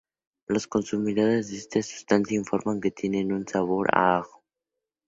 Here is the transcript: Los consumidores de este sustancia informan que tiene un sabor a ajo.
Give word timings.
Los 0.47 0.65
consumidores 0.65 1.51
de 1.51 1.57
este 1.57 1.83
sustancia 1.83 2.35
informan 2.35 2.81
que 2.81 2.89
tiene 2.89 3.23
un 3.31 3.47
sabor 3.47 3.95
a 3.95 4.17
ajo. 4.17 4.43